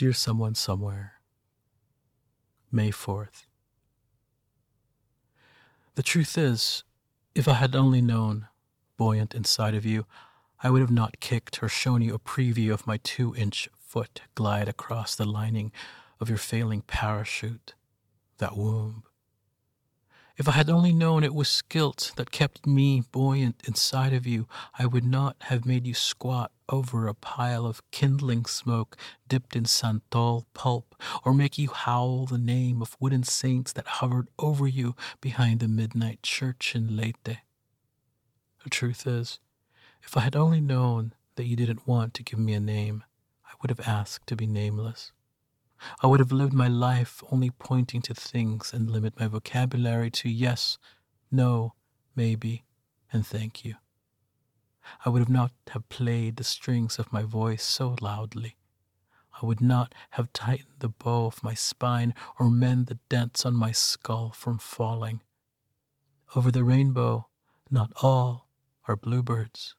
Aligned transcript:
Dear 0.00 0.14
Someone 0.14 0.54
Somewhere, 0.54 1.20
May 2.72 2.90
4th. 2.90 3.44
The 5.94 6.02
truth 6.02 6.38
is, 6.38 6.84
if 7.34 7.46
I 7.46 7.52
had 7.52 7.76
only 7.76 8.00
known, 8.00 8.48
buoyant 8.96 9.34
inside 9.34 9.74
of 9.74 9.84
you, 9.84 10.06
I 10.62 10.70
would 10.70 10.80
have 10.80 10.90
not 10.90 11.20
kicked 11.20 11.62
or 11.62 11.68
shown 11.68 12.00
you 12.00 12.14
a 12.14 12.18
preview 12.18 12.72
of 12.72 12.86
my 12.86 12.96
two 12.96 13.36
inch 13.36 13.68
foot 13.76 14.22
glide 14.34 14.68
across 14.68 15.14
the 15.14 15.26
lining 15.26 15.70
of 16.18 16.30
your 16.30 16.38
failing 16.38 16.80
parachute, 16.80 17.74
that 18.38 18.56
womb. 18.56 19.02
If 20.40 20.48
I 20.48 20.52
had 20.52 20.70
only 20.70 20.94
known 20.94 21.22
it 21.22 21.34
was 21.34 21.60
guilt 21.68 22.12
that 22.16 22.30
kept 22.30 22.66
me 22.66 23.02
buoyant 23.12 23.60
inside 23.68 24.14
of 24.14 24.26
you, 24.26 24.48
I 24.78 24.86
would 24.86 25.04
not 25.04 25.36
have 25.40 25.66
made 25.66 25.86
you 25.86 25.92
squat 25.92 26.50
over 26.70 27.06
a 27.06 27.12
pile 27.12 27.66
of 27.66 27.82
kindling 27.90 28.46
smoke 28.46 28.96
dipped 29.28 29.54
in 29.54 29.66
santal 29.66 30.46
pulp, 30.54 30.94
or 31.26 31.34
make 31.34 31.58
you 31.58 31.68
howl 31.68 32.24
the 32.24 32.38
name 32.38 32.80
of 32.80 32.96
wooden 32.98 33.22
saints 33.22 33.74
that 33.74 33.86
hovered 33.86 34.28
over 34.38 34.66
you 34.66 34.96
behind 35.20 35.60
the 35.60 35.68
midnight 35.68 36.22
church 36.22 36.74
in 36.74 36.96
Leyte. 36.96 37.42
The 38.64 38.70
truth 38.70 39.06
is, 39.06 39.40
if 40.02 40.16
I 40.16 40.20
had 40.20 40.36
only 40.36 40.62
known 40.62 41.12
that 41.34 41.44
you 41.44 41.54
didn't 41.54 41.86
want 41.86 42.14
to 42.14 42.22
give 42.22 42.38
me 42.38 42.54
a 42.54 42.60
name, 42.60 43.04
I 43.44 43.50
would 43.60 43.68
have 43.68 43.86
asked 43.86 44.26
to 44.28 44.36
be 44.36 44.46
nameless. 44.46 45.12
I 46.02 46.06
would 46.06 46.20
have 46.20 46.32
lived 46.32 46.52
my 46.52 46.68
life 46.68 47.22
only 47.30 47.50
pointing 47.50 48.02
to 48.02 48.14
things 48.14 48.72
and 48.72 48.90
limit 48.90 49.18
my 49.18 49.26
vocabulary 49.26 50.10
to 50.12 50.28
yes, 50.28 50.78
no, 51.30 51.74
maybe, 52.14 52.64
and 53.12 53.26
thank 53.26 53.64
you. 53.64 53.76
I 55.04 55.08
would 55.08 55.20
have 55.20 55.28
not 55.28 55.52
have 55.70 55.88
played 55.88 56.36
the 56.36 56.44
strings 56.44 56.98
of 56.98 57.12
my 57.12 57.22
voice 57.22 57.62
so 57.62 57.96
loudly. 58.00 58.56
I 59.42 59.46
would 59.46 59.60
not 59.60 59.94
have 60.10 60.32
tightened 60.32 60.80
the 60.80 60.88
bow 60.88 61.26
of 61.26 61.42
my 61.42 61.54
spine 61.54 62.14
or 62.38 62.50
mend 62.50 62.86
the 62.86 62.98
dents 63.08 63.46
on 63.46 63.54
my 63.54 63.72
skull 63.72 64.30
from 64.30 64.58
falling. 64.58 65.20
Over 66.34 66.50
the 66.50 66.64
rainbow, 66.64 67.28
not 67.70 67.92
all 68.02 68.48
are 68.86 68.96
bluebirds. 68.96 69.74